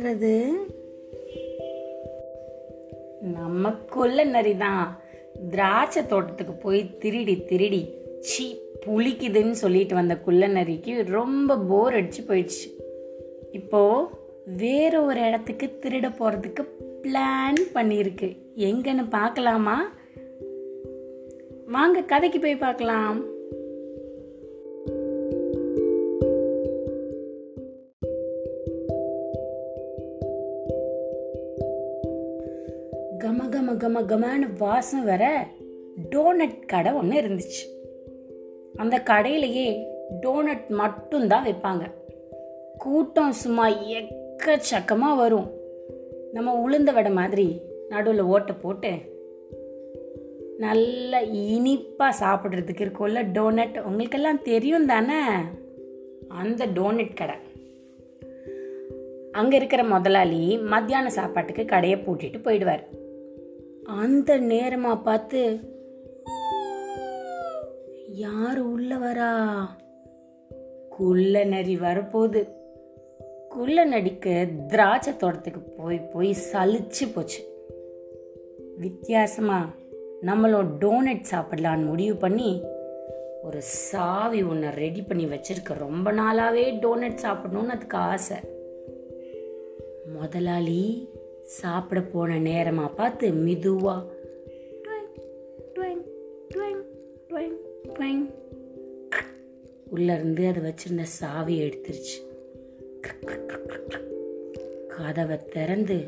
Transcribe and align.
இருக்கிறது 0.00 0.52
நம்ம 3.20 3.70
நரிதான். 4.24 4.86
திராட்சை 5.50 6.06
தோட்டத்துக்கு 6.06 6.54
போய் 6.54 6.96
திருடி 6.98 7.44
திருடி 7.44 7.82
சி 8.20 8.58
புளிக்குதுன்னு 8.86 9.50
சொல்லிட்டு 9.50 9.94
வந்த 9.94 10.16
குள்ள 10.18 10.48
நரிக்கு 10.48 11.04
ரொம்ப 11.06 11.58
போர் 11.58 11.94
அடிச்சு 11.94 12.22
போயிடுச்சு. 12.28 12.66
இப்போ 13.52 13.82
வேற 14.56 15.02
ஒரு 15.02 15.20
இடத்துக்கு 15.20 15.78
திருட 15.80 16.08
போறதுக்கு 16.20 16.62
பிளான் 17.02 17.60
பண்ணியிருக்கு. 17.74 18.30
எங்கன்னு 18.56 19.06
பார்க்கலாமா? 19.10 19.92
வாங்க 21.66 22.02
கதைக்கு 22.02 22.40
போய் 22.40 22.56
பார்க்கலாம். 22.56 23.38
கம 33.80 34.00
கமான 34.06 34.42
வாசம் 34.58 35.04
வர 35.04 35.24
டோனட் 36.10 36.58
கடை 36.66 36.90
ஒன்று 36.92 37.16
இருந்துச்சு 37.20 37.62
அந்த 38.74 38.96
கடையிலேயே 39.04 39.68
டோனட் 40.22 40.66
மட்டும்தான் 40.72 41.46
வைப்பாங்க 41.46 41.84
கூட்டம் 42.78 43.34
சும்மா 43.34 43.66
எக்கச்சக்கமாக 43.98 45.16
வரும் 45.16 45.48
நம்ம 46.32 46.54
உளுந்த 46.64 46.90
வடை 46.92 47.12
மாதிரி 47.12 47.46
நடுவில் 47.88 48.28
ஓட்டை 48.28 48.54
போட்டு 48.62 48.92
நல்ல 50.58 51.22
இனிப்பாக 51.50 52.18
சாப்பிட்றதுக்கு 52.20 52.84
இருக்கும்ல 52.84 53.22
டோனட் 53.32 53.78
உங்களுக்கெல்லாம் 53.80 54.42
தெரியும் 54.42 54.86
தானே 54.86 55.20
அந்த 56.38 56.66
டோனட் 56.74 57.14
கடை 57.14 57.36
அங்கே 59.32 59.56
இருக்கிற 59.56 59.82
முதலாளி 59.84 60.42
மத்தியான 60.66 61.10
சாப்பாட்டுக்கு 61.10 61.64
கடையை 61.64 61.98
பூட்டிட்டு 61.98 62.38
போயிடுவார் 62.44 62.82
அந்த 63.98 64.38
நேரமா 64.38 65.02
பார்த்து 65.02 65.60
யார் 68.12 68.58
உள்ள 68.58 68.96
வரா? 68.96 69.56
குள்ள 70.88 71.44
நரி 71.44 71.76
வரப்போகுது. 71.76 72.48
குள்ள 73.48 73.84
நடிக்கு 73.84 74.48
திராட்சை 74.68 75.16
தோட்டத்துக்கு 75.16 75.60
போய் 75.60 75.98
போய் 75.98 76.36
சலிச்சு 76.52 77.12
போச்சு. 77.14 77.66
வித்தியாசமா 78.76 79.74
நம்மளும் 80.20 80.80
டோனட் 80.80 81.24
சாப்பிடலான்னு 81.30 81.86
முடிவு 81.86 82.16
பண்ணி 82.16 82.62
ஒரு 83.42 83.62
சாவி 83.62 84.42
ஒன்று 84.42 84.70
ரெடி 84.70 85.02
பண்ணி 85.02 85.24
வச்சிருக்க. 85.24 85.78
ரொம்ப 85.78 86.12
நாளாவே 86.12 86.64
டோனட் 86.80 87.18
சாப்பிடணும்னு 87.22 87.68
அதுக்கு 87.68 87.96
ஆசை. 87.96 88.36
முதலாளி 90.12 91.08
சாப்பிட 91.50 92.00
போன 92.00 92.38
நேரமா 92.38 92.86
பார்த்து 92.94 93.26
மிதுவாக 93.30 94.06
டுவெங், 95.74 96.78
டுவெங், 97.98 98.30
உள்ள 99.90 100.14
இருந்து 100.14 100.46
அதை 100.46 100.62
வச்சிருந்த 100.62 101.02
சாவி 101.02 101.54
எடுத்துருச்சு. 101.60 102.16
கதவை 104.86 105.38
திறந்து 105.52 105.98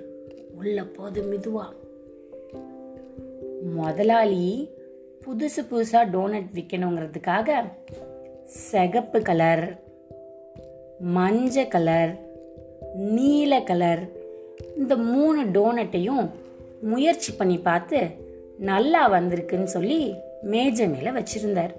உள்ள 0.56 0.84
போது 0.84 1.22
மிதுவா. 1.22 1.66
முதலாளி 3.74 4.70
புதுசு 5.24 5.60
புதுசா 5.70 6.00
டோனட் 6.12 6.50
விற்கணுங்கிறதுக்காக 6.54 7.50
சிகப்பு 8.44 9.22
கலர் 9.22 9.66
மஞ்சள் 10.98 11.68
கலர் 11.68 12.12
நீல 12.94 13.60
கலர் 13.60 14.21
இந்த 14.76 14.96
மூணு 14.96 15.42
டோனட்டையும் 15.42 16.30
முயற்சி 16.80 17.32
பண்ணி 17.32 17.58
பார்த்து 17.58 18.06
நல்லா 18.58 19.12
வந்திருக்குன்னு 19.12 19.64
சொல்லி 19.64 20.14
மேஜை 20.42 20.88
மேல 20.88 21.12
வச்சிருந்தார். 21.12 21.74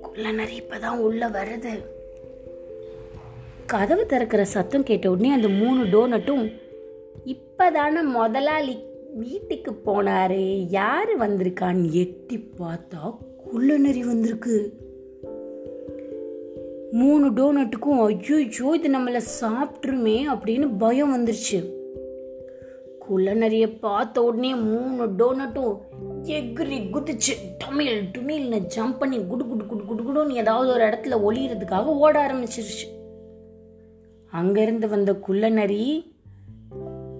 குள்ளநரி 0.00 0.60
இப்பதான் 0.60 0.96
உள்ள 0.96 1.28
வருது. 1.28 1.84
கதவு 3.66 4.06
திறக்கிற 4.06 4.44
சத்தம் 4.44 4.82
கேட்ட 4.82 5.10
உடனே 5.10 5.30
அந்த 5.30 5.48
மூணு 5.48 5.84
டோனட்டும் 5.84 6.52
இப்பதான 7.26 8.02
முதலாளி 8.02 8.78
வீட்டுக்கு 9.14 9.80
போனாரு 9.86 10.66
யாரு 10.68 11.18
வந்திருக்கான்னு 11.18 11.90
எட்டி 11.90 12.50
பார்த்தா 12.58 13.16
குள்ளநரி 13.36 14.04
வந்திருக்கு. 14.04 14.81
மூணு 16.92 17.30
டோனட்டுக்கும் 17.32 18.04
ஐயோ 18.04 18.70
இது 18.74 18.98
நம்மளை 18.98 19.20
சாப்பிட்ருமே 19.40 20.24
அப்படின்னு 20.34 20.70
பயம் 20.78 21.16
வந்துருச்சு. 21.16 21.70
குள்ளநரிய 23.08 23.78
பார்த்த 23.78 24.22
உடனே 24.22 24.54
மூணு 24.54 25.06
டோனட்டும் 25.06 25.78
எகிரி 26.22 26.90
குதிச்சு 26.90 27.32
டமில் 27.64 28.04
டுமில்னு 28.18 28.66
ஜம்ப் 28.76 28.98
பண்ணி 28.98 29.26
குடு 29.26 29.46
குடு 29.46 29.66
குடு 29.66 29.84
குடு 29.84 30.02
குடுன்னு 30.02 30.32
ஏதாவது 30.32 30.72
ஒரு 30.72 30.84
இடத்துல 30.84 31.38
ஒளியறதுக்காக 31.38 31.84
ஓட 31.84 32.26
ஆரம்பிச்சிருச்சு. 32.26 32.86
அங்கேருந்து 34.32 34.88
வந்த 34.88 35.14
குள்ளநரி 35.14 36.14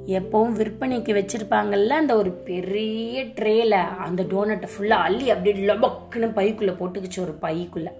எப்பவும் 0.07 0.53
விற்பனைக்கு 0.53 1.13
வச்சிருப்பாங்கல்ல 1.13 1.89
அந்த 1.89 2.17
ஒரு 2.17 2.31
பெரிய 2.31 3.25
ட்ரேல 3.25 3.71
அந்த 3.71 4.23
டோனட்டை 4.23 4.69
ஃபுல்லாக 4.75 5.05
அள்ளி 5.07 5.31
அப்படியே 5.31 5.67
லபக்குன்னு 5.67 6.33
பைக்குள்ளே 6.37 6.73
போட்டுக்கிச்சு 6.73 7.21
ஒரு 7.21 7.35
பைக்குள்ளே. 7.43 7.91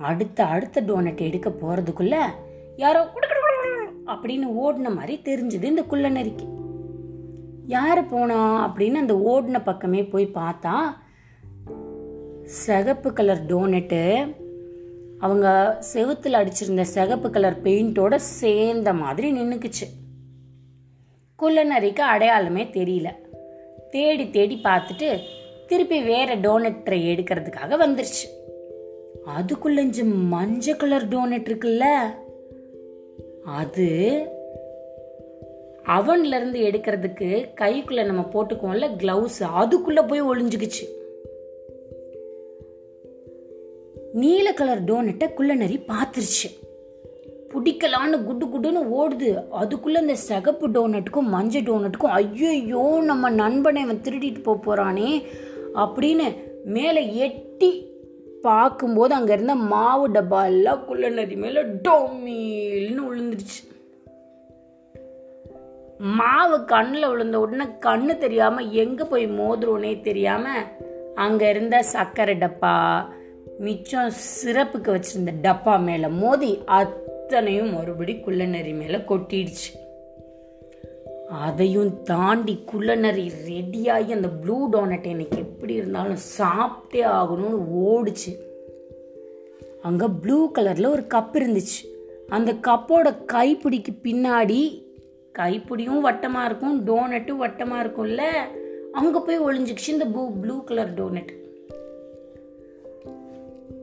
அடுத்த 0.00 0.44
அடுத்த 0.44 0.80
டோனட் 0.80 1.20
எடுக்க 1.20 1.48
போறதுக்குள்ள 1.56 2.16
யாரோ 2.76 3.00
அப்படின்னு 4.06 4.46
ஓடின 4.62 4.90
மாதிரி 4.94 5.14
தெரிஞ்சது 5.24 5.62
இந்த 5.62 5.82
குள்ளநரிக்கு 5.90 6.46
யாரு 7.66 8.02
போனா 8.04 8.38
அப்படின்னு 8.66 8.94
அந்த 8.94 9.14
ஓடின 9.26 9.58
பக்கமே 9.64 10.00
போய் 10.04 10.26
பார்த்தா 10.34 10.74
சிகப்பு 12.58 13.08
கலர் 13.12 13.42
டோனட்டு 13.46 14.00
அவங்க 15.18 15.48
செவுத்தில் 15.92 16.38
அடிச்சிருந்த 16.40 16.84
சிகப்பு 16.90 17.28
கலர் 17.30 17.58
பெயிண்டோட 17.62 18.14
சேர்ந்த 18.40 18.92
மாதிரி 18.94 19.28
நின்றுக்குச்சு 19.32 19.86
குள்ளநரிக்கு 21.38 22.02
அடையாளமே 22.12 22.64
தெரியல 22.72 23.10
தேடி 23.90 24.24
தேடி 24.30 24.56
பார்த்துட்டு 24.64 25.08
திருப்பி 25.66 25.98
வேற 26.02 26.30
டோனட் 26.36 26.82
ட்ரை 26.82 27.00
எடுக்கிறதுக்காக 27.06 27.76
வந்துருச்சு 27.76 28.26
அதுக்குள்ள 29.26 29.78
இஞ்சு 29.78 30.04
மஞ்சள் 30.04 30.76
கலர் 30.76 31.08
டோனட் 31.08 31.48
இருக்குல்ல? 31.48 31.84
அது 33.44 33.88
அவன்ல 35.86 36.24
இருந்து 36.24 36.60
எடுக்கிறதுக்கு 36.60 37.48
கைக்குள்ள 37.60 38.04
நம்ம 38.04 38.22
போட்டுக்குவோம்ல 38.22 38.88
கிளவுஸ் 38.98 39.44
அதுக்குள்ள 39.60 40.08
போய் 40.08 40.22
ஒளிஞ்சுக்குச்சு. 40.22 40.88
நீல 44.12 44.52
கலர் 44.52 44.84
டோனட்டை 44.84 45.34
குள்ளநரி 45.34 45.80
பார்த்துருச்சு 45.88 46.68
பிடிக்கலான்னு 47.48 48.24
குட்டு 48.24 48.46
குட்டுன்னு 48.46 48.84
ஓடுது. 49.00 49.44
அதுக்குள்ள 49.60 50.00
இந்த 50.00 50.14
சிகப்பு 50.14 50.68
டோனட்டுக்கும் 50.68 51.22
மஞ்சள் 51.22 51.62
டோனட்டுக்கும் 51.62 52.16
ஐயோ 52.22 53.00
நம்ம 53.02 53.30
நண்பனை 53.30 53.82
அவன் 53.82 54.00
திருடிட்டு 54.02 54.42
போக 54.42 54.74
போறானே 54.74 55.22
அப்படின்னு 55.74 56.36
மேலே 56.64 57.16
எட்டி 57.16 57.89
பார்க்கும்போது 58.42 59.14
அங்கே 59.14 59.32
இருந்த 59.32 59.54
மாவு 59.54 60.08
டப்பா 60.08 60.44
எல்லாம் 60.44 60.84
குள்ள 60.84 61.08
நதி 61.08 61.36
மேலே 61.36 61.60
டொமீல்னு 61.62 63.02
விழுந்துருச்சு 63.08 63.58
மாவு 65.98 66.64
கண்ணில் 66.64 67.08
விழுந்த 67.08 67.40
உடனே 67.40 67.64
கண்ணு 67.80 68.18
தெரியாமல் 68.18 68.70
எங்கே 68.70 69.04
போய் 69.04 69.26
மோதுறோனே 69.26 70.00
தெரியாமல் 70.00 70.62
அங்கே 71.14 71.50
இருந்த 71.50 71.82
சர்க்கரை 71.82 72.36
டப்பா 72.36 73.04
மிச்சம் 73.58 74.12
சிறப்புக்கு 74.44 74.90
வச்சுருந்த 74.92 75.32
டப்பா 75.42 75.82
மேலே 75.82 76.06
மோதி 76.06 76.62
அத்தனையும் 76.66 77.74
மறுபடி 77.74 78.20
குள்ளநரி 78.20 78.72
மேலே 78.72 78.96
கொட்டிடுச்சு. 78.96 79.68
அதையும் 81.30 82.02
தாண்டி 82.02 82.58
குள்ளநரி 82.64 83.32
ரெடியாகி 83.46 84.12
அந்த 84.12 84.28
ப்ளூ 84.28 84.70
டோனட் 84.70 85.02
எனக்கு 85.02 85.38
எப்படி 85.38 85.74
இருந்தாலும் 85.74 86.16
சாப்பிட்டே 86.38 87.04
ஆகணும்னு 87.04 87.60
ஓடிச்சு. 87.74 88.36
அங்கே 89.82 90.06
ப்ளூ 90.22 90.50
கலரில் 90.52 90.86
ஒரு 90.86 91.02
கப் 91.02 91.34
இருந்துச்சு. 91.34 91.88
அந்த 92.28 92.52
கப்போட 92.52 93.16
கைப்பிடிக்கு 93.32 93.98
பின்னாடி 94.02 94.82
கைப்பிடியும் 95.38 96.00
வட்டமாக 96.00 96.44
இருக்கும் 96.44 96.86
டோனட்டும் 96.86 97.36
வட்டமாக 97.36 97.82
இருக்கும்ல? 97.84 98.22
அங்கே 98.92 99.18
போய் 99.18 99.40
ஒளிஞ்சிக்கிச்சு 99.40 99.88
இந்த 99.88 100.06
ப்ளூ 100.06 100.30
ப்ளூ 100.40 100.64
கலர் 100.64 100.94
டோனட். 100.94 101.38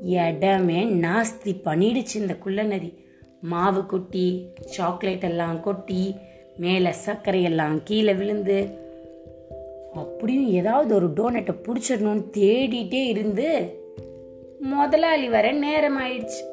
இடமே 0.01 0.83
நாஸ்தி 0.83 1.55
பண்ணிடுச்சு 1.63 2.15
இந்த 2.15 2.35
குள்ளநரி. 2.35 3.05
மாவு 3.41 3.85
கொட்டி 3.85 4.49
சாக்லேட் 4.59 5.23
எல்லாம் 5.23 5.61
கொட்டி 5.61 6.15
மேலே 6.57 6.91
சர்க்கரையெல்லாம் 7.05 7.79
கீழே 7.83 8.13
விழுந்து 8.13 8.57
அப்படியும் 9.93 10.47
ஏதாவது 10.47 10.95
ஒரு 10.95 11.07
டோனட்டை 11.07 11.53
பிடிச்சிடணும்னு 11.63 12.23
தேடிட்டே 12.37 13.01
இருந்து 13.07 13.47
முதலாளி 14.59 15.29
வர 15.29 15.51
நேரம் 15.51 15.99
ஆயிடுச்சு 15.99 16.43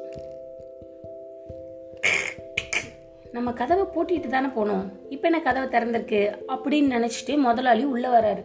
நம்ம 3.31 3.51
கதவை 3.53 3.85
பூட்டிட்டு 3.93 4.27
தானே 4.27 4.47
போனோம். 4.47 4.85
இப்போ 5.09 5.27
என்ன 5.27 5.41
கதவை 5.41 5.67
திறந்திருக்கு 5.69 6.19
அப்படின்னு 6.47 6.93
நினச்சிட்டு 6.95 7.37
முதலாளி 7.37 7.83
உள்ளே 7.83 8.09
வராரு. 8.09 8.43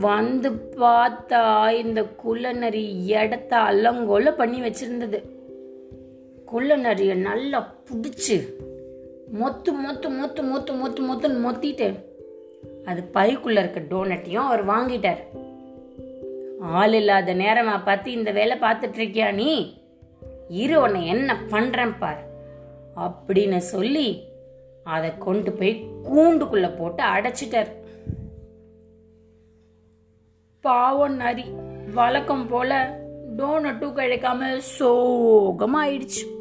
வந்து 0.00 0.50
பார்த்தா 0.50 1.70
இந்த 1.70 2.02
குள்ளநரி 2.02 2.84
இடத்த 3.06 3.56
அல்லங்கோல 3.56 4.32
பண்ணி 4.36 4.60
வச்சிருந்தது. 4.60 5.20
குள்ளநரியை 6.52 7.14
நல்லா 7.14 7.74
பிடிச்சி 7.86 8.36
மொத்து 9.34 9.72
மொத்து 9.86 10.08
மொத்து 10.08 10.40
மொத்து 10.40 10.72
மொத்து 10.72 11.00
மொத்துன்னு 11.00 11.40
மொத்திட்டு 11.46 12.04
அது 12.84 13.10
பைக்குள்ள 13.14 13.58
இருக்க 13.58 13.80
டோனட்டையும் 13.80 14.46
அவர் 14.48 14.66
வாங்கிட்டார். 14.66 15.20
ஆள் 16.60 16.92
இல்லாத 16.92 17.34
நேரமா 17.34 17.84
பார்த்து 17.84 18.12
இந்த 18.12 18.30
வேலை 18.30 18.58
பார்த்துட்டு 18.58 18.98
இருக்கியா 18.98 19.32
நீ? 19.32 19.78
இரு 20.48 20.80
உன்னை 20.80 21.06
என்ன 21.06 21.38
பண்றேன் 21.48 21.98
பார். 21.98 22.24
அப்படின்னு 22.96 23.56
சொல்லி 23.56 24.22
அதை 24.84 25.18
கொண்டு 25.18 25.52
போய் 25.52 25.84
கூண்டுக்குள்ள 26.04 26.76
போட்டு 26.76 27.04
அடைச்சிட்டார். 27.04 27.68
பாவம் 30.60 31.14
நரி 31.14 31.44
வழக்கம் 31.94 32.46
போல 32.46 33.00
டோனட்டும் 33.36 33.96
கிடைக்காம 33.96 34.60
சோகமா 34.78 35.78
ஆயிடுச்சு 35.82 36.39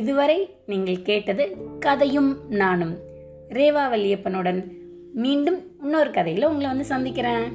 இதுவரை 0.00 0.38
நீங்கள் 0.66 1.02
கேட்டது 1.02 1.44
கதையும் 1.80 2.30
நானும். 2.48 2.94
ரேவா 3.48 3.84
வல்லியப்பனுடன் 3.92 4.60
மீண்டும் 5.14 5.58
இன்னொரு 5.82 6.10
கதையில 6.10 6.44
உங்களை 6.44 6.66
வந்து 6.66 6.84
சந்திக்கிறேன். 6.84 7.46